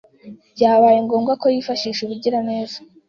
[0.55, 2.77] byabaye ngombwa ko yifashisha ubugira neza